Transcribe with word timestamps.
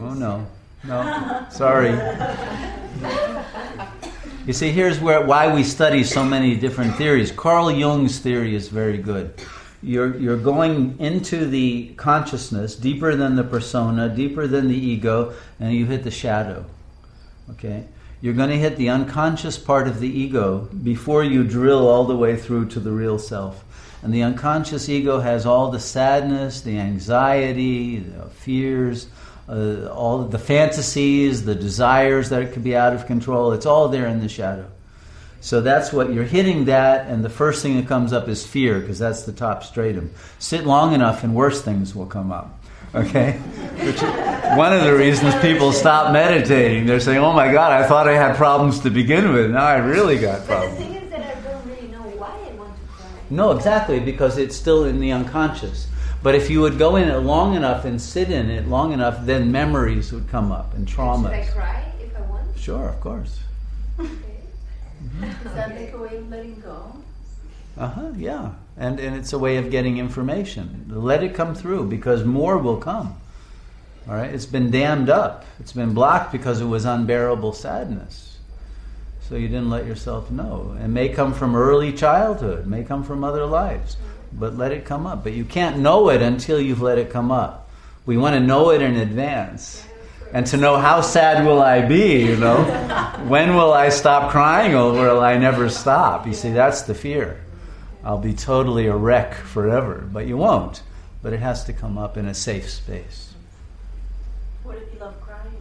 Oh 0.00 0.12
no, 0.12 0.46
no, 0.82 1.46
sorry. 1.50 1.92
You 4.46 4.52
see, 4.52 4.70
here's 4.70 5.00
where 5.00 5.24
why 5.24 5.54
we 5.54 5.62
study 5.62 6.04
so 6.04 6.24
many 6.24 6.56
different 6.56 6.96
theories. 6.96 7.32
Carl 7.32 7.70
Jung's 7.70 8.18
theory 8.18 8.54
is 8.54 8.68
very 8.68 8.98
good. 8.98 9.34
You're, 9.82 10.16
you're 10.16 10.38
going 10.38 10.98
into 10.98 11.46
the 11.46 11.94
consciousness 11.96 12.74
deeper 12.74 13.14
than 13.14 13.36
the 13.36 13.44
persona, 13.44 14.08
deeper 14.08 14.46
than 14.46 14.68
the 14.68 14.76
ego, 14.76 15.34
and 15.60 15.72
you 15.72 15.86
hit 15.86 16.04
the 16.04 16.10
shadow. 16.10 16.64
Okay? 17.50 17.84
You're 18.20 18.34
going 18.34 18.48
to 18.48 18.58
hit 18.58 18.76
the 18.76 18.88
unconscious 18.88 19.58
part 19.58 19.86
of 19.86 20.00
the 20.00 20.08
ego 20.08 20.68
before 20.82 21.22
you 21.22 21.44
drill 21.44 21.86
all 21.86 22.04
the 22.04 22.16
way 22.16 22.36
through 22.36 22.68
to 22.70 22.80
the 22.80 22.92
real 22.92 23.18
self. 23.18 23.62
And 24.02 24.12
the 24.12 24.22
unconscious 24.22 24.88
ego 24.88 25.20
has 25.20 25.44
all 25.46 25.70
the 25.70 25.80
sadness, 25.80 26.62
the 26.62 26.78
anxiety, 26.78 27.98
the 27.98 28.26
fears, 28.30 29.08
uh, 29.48 29.88
all 29.88 30.24
the 30.24 30.38
fantasies, 30.38 31.44
the 31.44 31.54
desires 31.54 32.30
that 32.30 32.42
it 32.42 32.52
could 32.52 32.64
be 32.64 32.76
out 32.76 32.94
of 32.94 33.06
control. 33.06 33.52
It's 33.52 33.66
all 33.66 33.88
there 33.88 34.06
in 34.06 34.20
the 34.20 34.28
shadow. 34.28 34.70
So 35.40 35.60
that's 35.60 35.92
what 35.92 36.10
you're 36.10 36.24
hitting 36.24 36.64
that, 36.66 37.06
and 37.06 37.22
the 37.22 37.28
first 37.28 37.62
thing 37.62 37.76
that 37.76 37.86
comes 37.86 38.14
up 38.14 38.28
is 38.28 38.46
fear, 38.46 38.80
because 38.80 38.98
that's 38.98 39.24
the 39.24 39.32
top 39.32 39.62
stratum. 39.62 40.10
Sit 40.38 40.64
long 40.64 40.94
enough, 40.94 41.22
and 41.22 41.34
worse 41.34 41.60
things 41.60 41.94
will 41.94 42.06
come 42.06 42.32
up. 42.32 42.58
Okay? 42.94 43.32
Which 43.32 44.00
one 44.56 44.72
of 44.72 44.84
the 44.84 44.94
reasons 44.96 45.34
people 45.42 45.72
stop 45.72 46.12
meditating. 46.12 46.86
They're 46.86 47.00
saying, 47.00 47.18
oh 47.18 47.32
my 47.32 47.52
God, 47.52 47.72
I 47.72 47.86
thought 47.86 48.08
I 48.08 48.14
had 48.14 48.36
problems 48.36 48.80
to 48.80 48.90
begin 48.90 49.34
with. 49.34 49.50
Now 49.50 49.66
I 49.66 49.76
really 49.76 50.16
got 50.16 50.46
problems. 50.46 50.78
But 50.78 50.84
the 50.84 50.94
thing 50.94 51.02
is 51.02 51.10
that 51.10 51.36
I 51.36 51.40
don't 51.42 51.66
really 51.66 51.88
know 51.88 52.02
why 52.16 52.28
I 52.28 52.54
want 52.54 52.74
to 52.74 52.82
cry. 52.94 53.06
No, 53.28 53.50
exactly, 53.50 54.00
because 54.00 54.38
it's 54.38 54.56
still 54.56 54.84
in 54.84 54.98
the 54.98 55.12
unconscious. 55.12 55.88
But 56.24 56.34
if 56.34 56.48
you 56.48 56.62
would 56.62 56.78
go 56.78 56.96
in 56.96 57.06
it 57.06 57.18
long 57.18 57.54
enough 57.54 57.84
and 57.84 58.00
sit 58.00 58.30
in 58.30 58.48
it 58.48 58.66
long 58.66 58.94
enough, 58.94 59.26
then 59.26 59.52
memories 59.52 60.10
would 60.10 60.26
come 60.30 60.50
up 60.50 60.72
and 60.72 60.88
traumas. 60.88 61.44
Should 61.44 61.50
I 61.50 61.52
cry 61.52 61.92
if 62.00 62.16
I 62.16 62.20
want? 62.22 62.58
Sure, 62.58 62.88
of 62.88 62.98
course. 62.98 63.40
Okay. 64.00 64.08
Is 65.44 65.52
that 65.52 65.78
like 65.78 65.92
a 65.92 65.98
way 65.98 66.16
of 66.16 66.30
letting 66.30 66.60
go? 66.60 66.96
Uh 67.76 67.88
huh. 67.88 68.12
Yeah, 68.16 68.52
and 68.78 68.98
and 69.00 69.14
it's 69.14 69.34
a 69.34 69.38
way 69.38 69.58
of 69.58 69.70
getting 69.70 69.98
information. 69.98 70.86
Let 70.88 71.22
it 71.22 71.34
come 71.34 71.54
through 71.54 71.88
because 71.88 72.24
more 72.24 72.56
will 72.56 72.78
come. 72.78 73.20
All 74.08 74.14
right. 74.14 74.32
It's 74.32 74.46
been 74.46 74.70
dammed 74.70 75.10
up. 75.10 75.44
It's 75.60 75.74
been 75.74 75.92
blocked 75.92 76.32
because 76.32 76.62
it 76.62 76.66
was 76.66 76.86
unbearable 76.86 77.52
sadness. 77.52 78.38
So 79.28 79.36
you 79.36 79.48
didn't 79.48 79.68
let 79.68 79.84
yourself 79.84 80.30
know. 80.30 80.74
It 80.82 80.88
may 80.88 81.10
come 81.10 81.34
from 81.34 81.54
early 81.54 81.92
childhood. 81.92 82.66
May 82.66 82.82
come 82.82 83.04
from 83.04 83.24
other 83.24 83.44
lives. 83.44 83.98
But 84.34 84.56
let 84.56 84.72
it 84.72 84.84
come 84.84 85.06
up. 85.06 85.22
But 85.22 85.32
you 85.32 85.44
can't 85.44 85.78
know 85.78 86.10
it 86.10 86.20
until 86.22 86.60
you've 86.60 86.82
let 86.82 86.98
it 86.98 87.10
come 87.10 87.30
up. 87.30 87.70
We 88.06 88.16
want 88.16 88.34
to 88.34 88.40
know 88.40 88.70
it 88.70 88.82
in 88.82 88.96
advance 88.96 89.86
and 90.32 90.46
to 90.48 90.56
know 90.56 90.76
how 90.76 91.00
sad 91.00 91.46
will 91.46 91.62
I 91.62 91.86
be, 91.86 92.24
you 92.24 92.36
know? 92.36 92.56
when 93.28 93.54
will 93.54 93.72
I 93.72 93.88
stop 93.88 94.32
crying 94.32 94.74
or 94.74 94.92
will 94.92 95.20
I 95.20 95.38
never 95.38 95.68
stop? 95.68 96.26
You 96.26 96.34
see, 96.34 96.50
that's 96.50 96.82
the 96.82 96.94
fear. 96.94 97.40
I'll 98.02 98.18
be 98.18 98.34
totally 98.34 98.88
a 98.88 98.96
wreck 98.96 99.34
forever, 99.34 100.06
but 100.12 100.26
you 100.26 100.36
won't. 100.36 100.82
But 101.22 101.32
it 101.32 101.40
has 101.40 101.64
to 101.64 101.72
come 101.72 101.96
up 101.96 102.16
in 102.16 102.26
a 102.26 102.34
safe 102.34 102.68
space. 102.68 103.32
What 104.64 104.76
if 104.76 104.92
you 104.92 104.98
love 104.98 105.18
crying? 105.20 105.54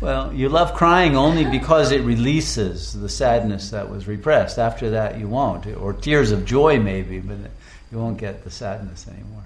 Well, 0.00 0.32
you 0.32 0.48
love 0.48 0.74
crying 0.74 1.14
only 1.14 1.44
because 1.44 1.92
it 1.92 2.02
releases 2.02 2.94
the 2.94 3.08
sadness 3.08 3.70
that 3.70 3.90
was 3.90 4.08
repressed. 4.08 4.58
After 4.58 4.90
that, 4.90 5.18
you 5.18 5.28
won't. 5.28 5.66
Or 5.66 5.92
tears 5.92 6.32
of 6.32 6.46
joy, 6.46 6.78
maybe, 6.78 7.20
but 7.20 7.36
you 7.92 7.98
won't 7.98 8.16
get 8.16 8.42
the 8.42 8.50
sadness 8.50 9.06
anymore. 9.08 9.42